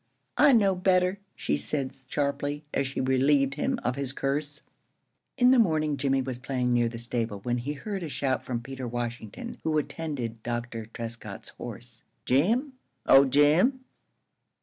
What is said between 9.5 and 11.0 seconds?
who attended Dr.